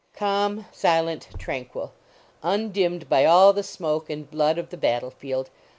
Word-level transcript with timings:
Calm; 0.15 0.65
silent; 0.71 1.27
tranquil. 1.37 1.93
Undimmed 2.41 3.07
by 3.07 3.23
all 3.23 3.53
the 3.53 3.61
smoke 3.61 4.09
and 4.09 4.31
blood 4.31 4.57
of 4.57 4.71
the 4.71 4.75
battle 4.77 5.11
field. 5.11 5.51